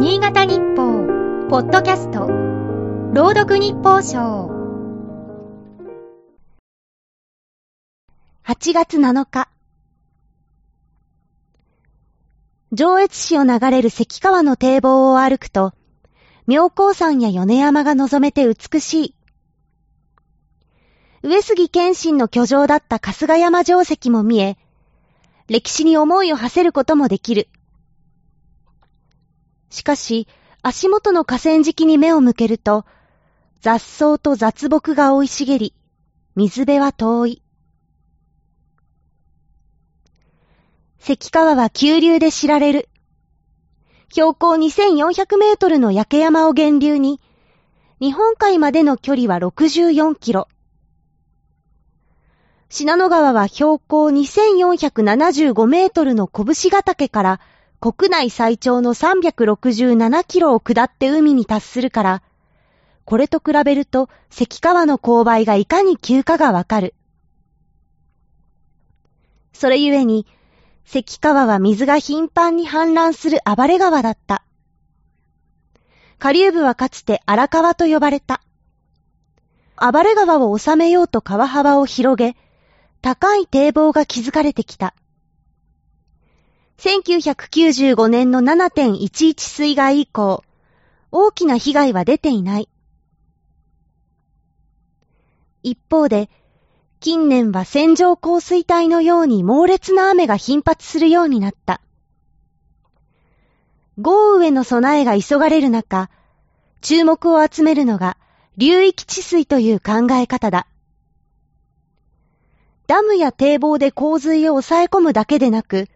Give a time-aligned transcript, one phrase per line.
[0.00, 1.04] 新潟日報、
[1.50, 2.20] ポッドキャスト、
[3.12, 4.48] 朗読日報賞。
[8.46, 9.50] 8月7日。
[12.72, 15.74] 上越市を流れる関川の堤防を歩くと、
[16.46, 19.14] 妙高山や米山が望めて美しい。
[21.22, 24.56] 上杉謙信の居城だった春日山城跡も見え、
[25.48, 27.50] 歴史に思いを馳せることもできる。
[29.70, 30.28] しかし、
[30.62, 32.84] 足元の河川敷に目を向けると、
[33.60, 35.74] 雑草と雑木が生い茂り、
[36.34, 37.42] 水辺は遠い。
[40.98, 42.88] 関川は急流で知られる。
[44.12, 47.20] 標高2400メートルの焼山を源流に、
[48.00, 50.48] 日本海までの距離は64キロ。
[52.68, 57.40] 信濃川は標高2475メートルの拳ヶ岳から
[57.80, 62.22] 国内最長の367キロを下って海に達するから、
[63.06, 66.94] これと比べると関川の勾配がいかに急かがわかる。
[69.54, 70.26] それゆえに、
[70.84, 74.44] 関川は水が頻繁に氾濫する暴れ川だった。
[76.18, 78.42] 下流部はかつて荒川と呼ばれた。
[79.80, 82.36] 暴れ川を収めようと川幅を広げ、
[83.00, 84.94] 高い堤防が築かれてきた。
[86.80, 90.42] 1995年の7.11水害以降、
[91.12, 92.70] 大きな被害は出ていない。
[95.62, 96.30] 一方で、
[96.98, 101.82] 近年は線状降水帯のように猛烈な雨が頻発するようになった。
[103.98, 106.08] 豪雨への備えが急がれる中、
[106.80, 108.16] 注目を集めるのが
[108.56, 110.66] 流域治水という考え方だ。
[112.86, 115.86] ダムや堤防で洪水を抑え込むだけでなく、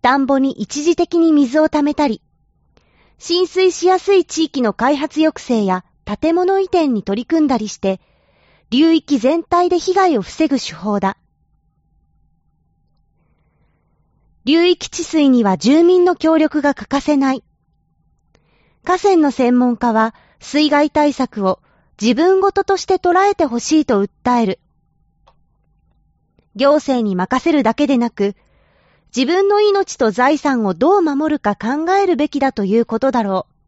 [0.00, 2.22] 田んぼに一時的に水を溜めたり、
[3.18, 8.00] 浸水しやすい地域の開発抑制や建物移転に取り組んだりして、
[8.70, 11.16] 流域全体で被害を防ぐ手法だ。
[14.44, 17.42] 流域治水には住民の協力が欠かせない。
[18.84, 21.60] 河川の専門家は水害対策を
[22.00, 24.60] 自分ごととして捉えてほしいと訴える。
[26.54, 28.36] 行政に任せるだけでなく、
[29.16, 33.58] 自分の命と財産をどう守るか考えるべきだということだろう。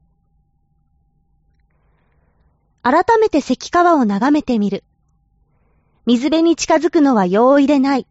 [2.82, 4.84] 改めて関川を眺めてみる。
[6.06, 8.06] 水辺に近づくのは容易でない。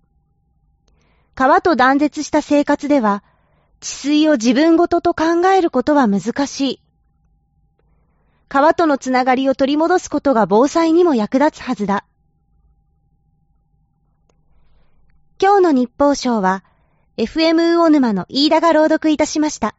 [1.35, 3.23] 川と断絶した生活では、
[3.79, 6.81] 治水を自分ごとと考えることは難しい。
[8.47, 12.06] 川とのつながりを取り戻すことが防災にも役立つはずだ。
[15.41, 16.63] 今日の日報賞は、
[17.19, 19.75] FM 魚沼の飯田が朗読いたしました。